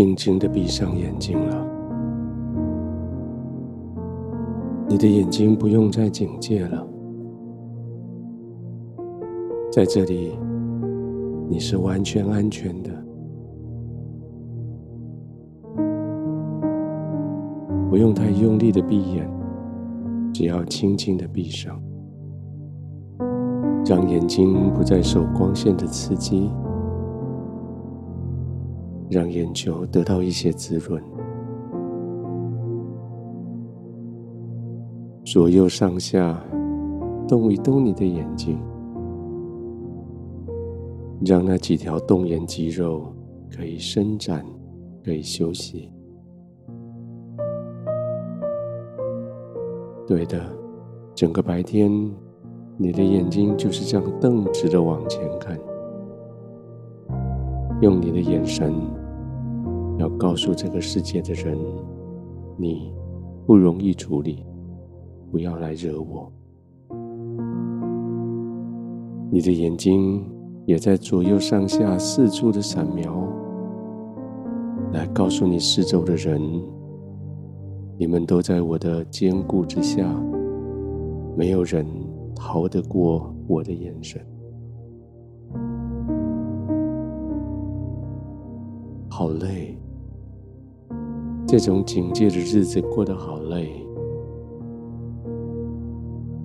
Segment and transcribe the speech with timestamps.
[0.00, 1.66] 轻轻的闭上眼睛了。
[4.88, 6.88] 你的眼睛不用再警戒了，
[9.70, 10.38] 在这里，
[11.50, 12.90] 你是完全安全的，
[17.90, 19.30] 不用太用力的闭眼，
[20.32, 21.78] 只要轻轻的闭上，
[23.84, 26.50] 让眼睛不再受光线的刺激。
[29.10, 31.02] 让眼球得到一些滋润，
[35.24, 36.40] 左右上下
[37.26, 38.56] 动一动你的眼睛，
[41.26, 43.12] 让那几条动眼肌肉
[43.50, 44.46] 可以伸展，
[45.04, 45.90] 可以休息。
[50.06, 50.40] 对的，
[51.16, 51.90] 整个白天，
[52.76, 55.58] 你的眼睛就是这样瞪直的往前看，
[57.80, 58.72] 用你的眼神。
[59.98, 61.58] 要告诉这个世界的人，
[62.56, 62.92] 你
[63.46, 64.44] 不容易处理，
[65.30, 66.32] 不要来惹我。
[69.30, 70.24] 你的眼睛
[70.64, 73.28] 也在左右上下四处的闪描，
[74.92, 76.40] 来告诉你四周的人，
[77.98, 80.10] 你们都在我的坚固之下，
[81.36, 81.86] 没有人
[82.34, 84.20] 逃得过我的眼神。
[89.20, 89.76] 好累。
[91.46, 93.70] 这种警戒的日子过得好累，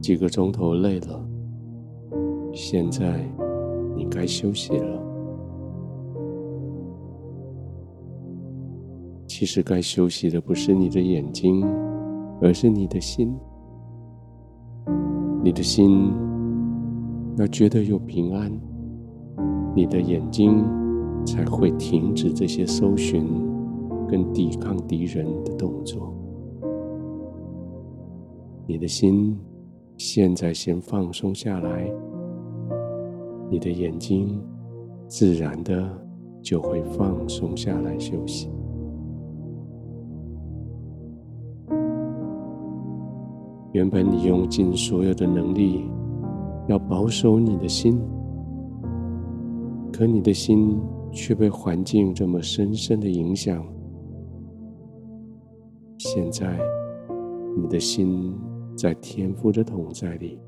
[0.00, 1.22] 几个钟头累了，
[2.50, 3.28] 现在
[3.94, 5.02] 你该休息了。
[9.26, 11.62] 其实该休息的不是你的眼睛，
[12.40, 13.36] 而是你的心。
[15.44, 16.10] 你的心
[17.36, 18.50] 要觉得有平安，
[19.76, 20.64] 你的眼睛
[21.24, 23.50] 才会停止这些搜寻。
[24.08, 26.12] 跟抵抗敌人的动作，
[28.66, 29.34] 你的心
[29.96, 31.90] 现在先放松下来，
[33.48, 34.38] 你的眼睛
[35.08, 35.88] 自然的
[36.42, 38.50] 就会放松下来休息。
[43.72, 45.86] 原本你用尽所有的能力
[46.68, 47.98] 要保守你的心，
[49.90, 50.78] 可你的心
[51.12, 53.64] 却被环境这么深深的影响。
[55.98, 56.58] 现在，
[57.56, 58.34] 你的心
[58.76, 60.40] 在天父的同在里。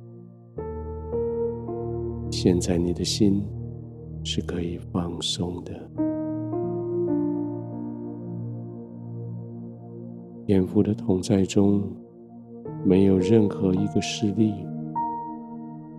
[2.31, 3.45] 现在，你的心
[4.25, 5.73] 是可以放松的。
[10.47, 11.83] 天父的同在中，
[12.85, 14.53] 没有任何一个势力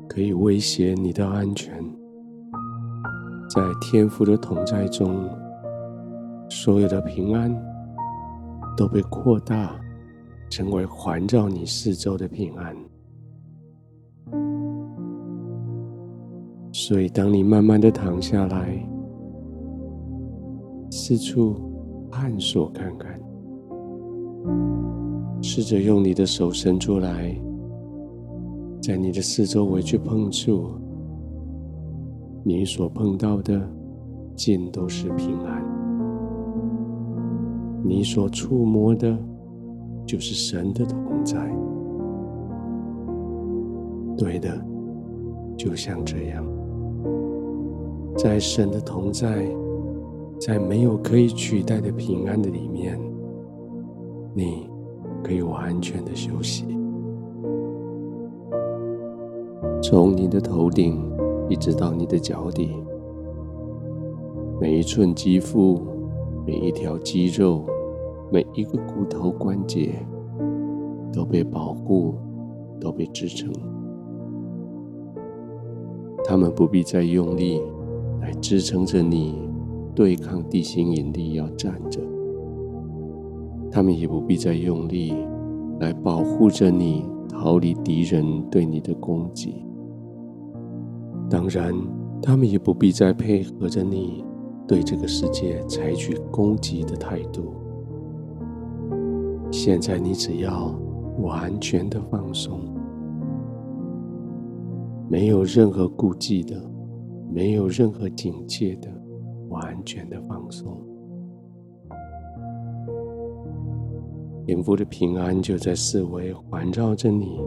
[0.07, 1.73] 可以威胁你的安全。
[3.55, 5.29] 在天父的同在中，
[6.49, 7.55] 所有的平安。
[8.77, 9.73] 都被扩大，
[10.49, 12.75] 成为环绕你四周的平安。
[16.73, 18.85] 所以，当你慢慢的躺下来，
[20.91, 21.55] 四处
[22.11, 23.17] 探索看看，
[25.41, 27.33] 试着用你的手伸出来，
[28.81, 30.71] 在你的四周围去碰触，
[32.47, 33.59] 你所碰到的
[34.35, 35.65] 尽都是平安。
[37.83, 39.17] 你所触摸的，
[40.05, 41.39] 就是神的同在。
[44.15, 44.63] 对的，
[45.57, 46.45] 就像这样，
[48.15, 49.43] 在神的同在，
[50.39, 52.95] 在没有可以取代的平安的里面，
[54.35, 54.69] 你
[55.23, 56.77] 可以完全的休息。
[59.81, 61.01] 从你的头顶
[61.49, 62.71] 一直到你的脚底，
[64.59, 65.81] 每一寸肌肤，
[66.45, 67.65] 每一条肌肉。
[68.31, 70.03] 每一个骨头关节
[71.13, 72.15] 都被保护，
[72.81, 73.53] 都被支撑。
[76.25, 77.61] 他们不必再用力
[78.19, 79.47] 来支撑着你
[79.93, 82.01] 对抗地心引力要站着，
[83.71, 85.13] 他们也不必再用力
[85.79, 89.64] 来保护着你逃离敌人对你的攻击。
[91.29, 91.73] 当然，
[92.21, 94.23] 他们也不必再配合着你
[94.67, 97.53] 对这个世界采取攻击的态度。
[99.51, 100.73] 现在你只要
[101.19, 102.59] 完全的放松，
[105.09, 106.61] 没有任何顾忌的，
[107.31, 108.89] 没有任何警戒的，
[109.49, 110.77] 完全的放松。
[114.45, 117.39] 天父的平安就在四围环绕着你，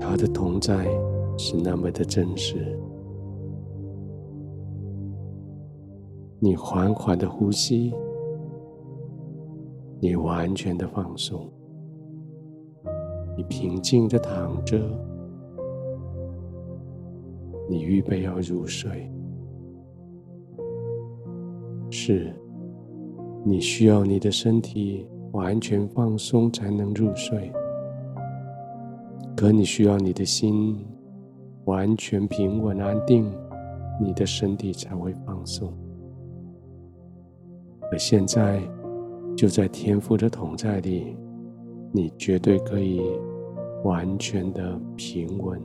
[0.00, 0.86] 他的同在
[1.36, 2.78] 是那么的真实。
[6.38, 7.94] 你缓缓的呼吸，
[10.00, 11.50] 你完全的放松，
[13.36, 14.78] 你平静的躺着，
[17.68, 19.10] 你预备要入睡。
[21.90, 22.32] 是，
[23.44, 27.50] 你需要你的身体完全放松才能入睡，
[29.34, 30.76] 可你需要你的心
[31.66, 33.30] 完全平稳安定，
[34.00, 35.72] 你的身体才会放松。
[37.92, 38.60] 而现在。
[39.36, 41.14] 就在天父的同在里，
[41.92, 43.02] 你绝对可以
[43.84, 45.60] 完全的平稳，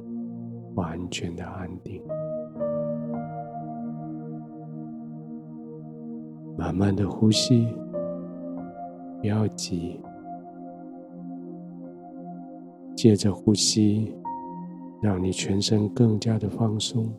[0.75, 2.03] 完全的安定。
[6.57, 7.65] 慢慢的呼吸，
[9.21, 10.01] 不要急。
[12.93, 14.13] 借着呼吸，
[15.01, 17.11] 让你全身更加的放松。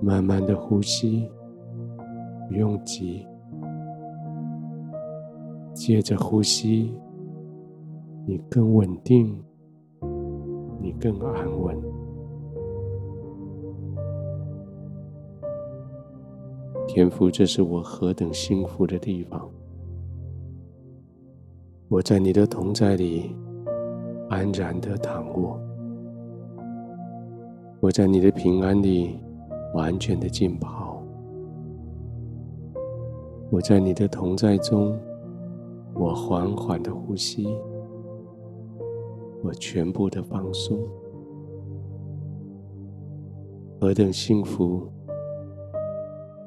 [0.00, 1.30] 慢慢的呼吸，
[2.48, 3.26] 不用急。
[5.74, 6.94] 接着呼吸，
[8.26, 9.44] 你更稳定，
[10.80, 11.76] 你更安稳。
[16.88, 19.48] 天父，这是我何等幸福的地方！
[21.88, 23.34] 我在你的同在里
[24.32, 25.60] 安然的躺卧，
[27.80, 29.20] 我在你的平安里
[29.74, 31.02] 完全的浸泡，
[33.50, 34.98] 我在你的同在中。
[35.94, 37.46] 我缓缓的呼吸，
[39.42, 40.78] 我全部的放松，
[43.78, 44.88] 何等幸福，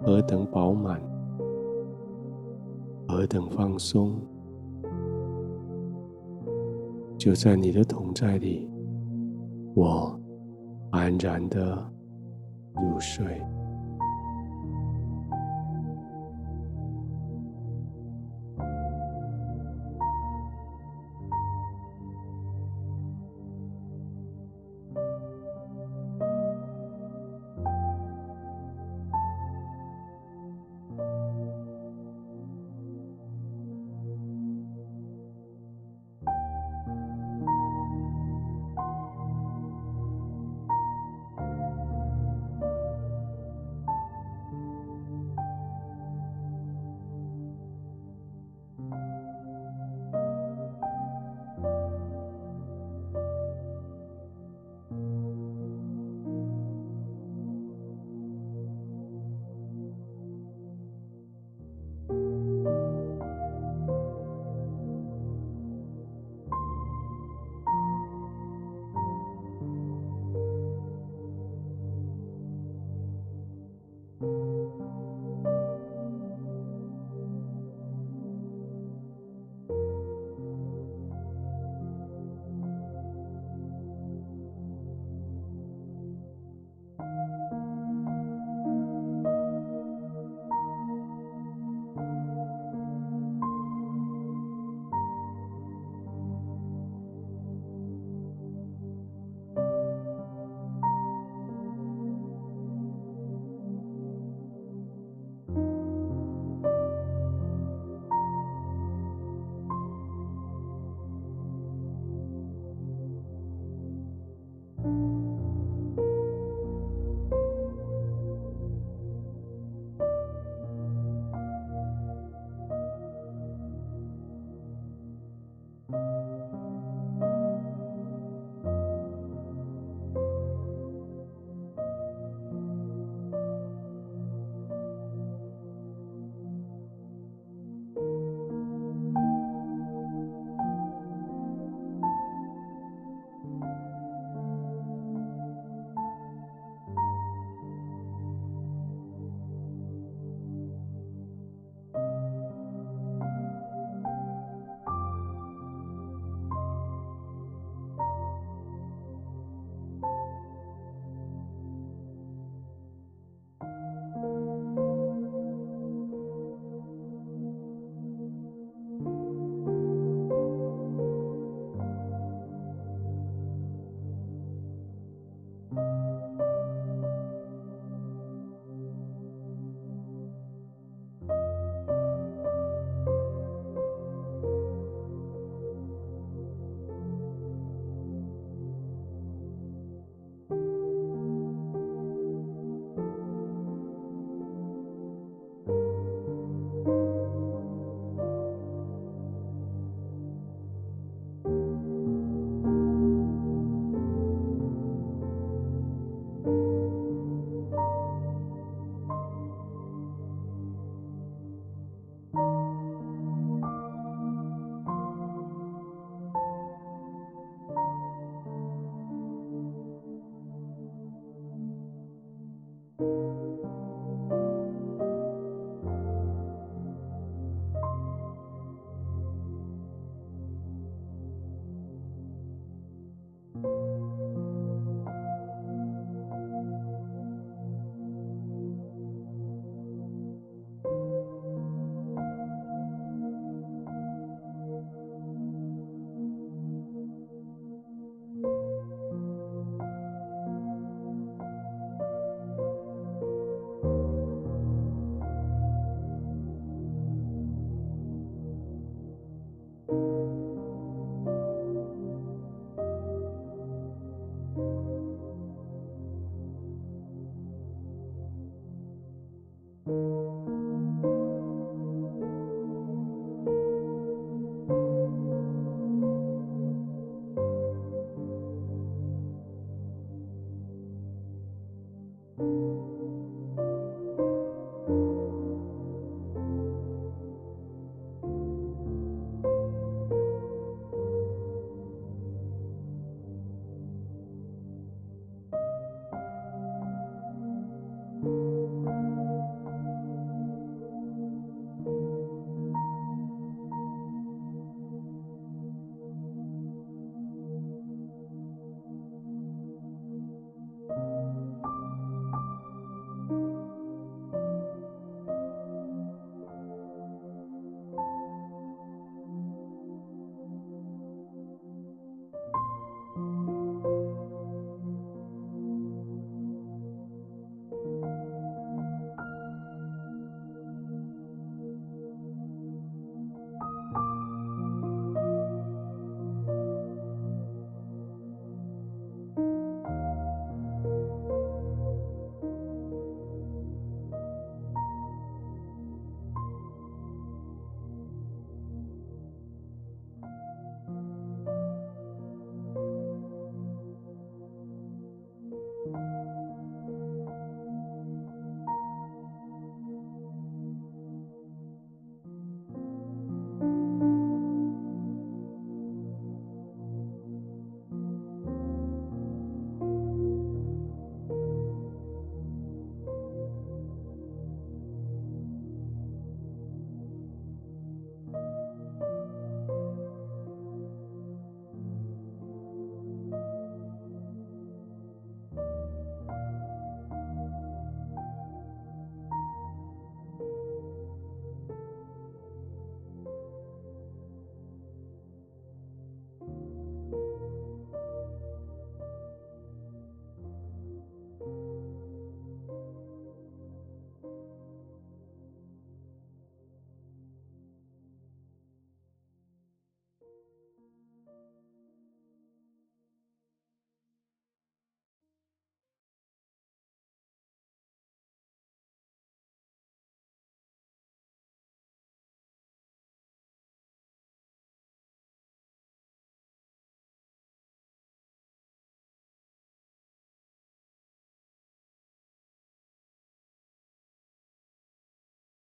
[0.02, 1.00] 何等饱满，
[3.08, 4.20] 何等放松，
[7.26, 8.70] 就在你的同在里，
[9.74, 10.16] 我
[10.92, 11.76] 安然的
[12.76, 13.42] 入睡。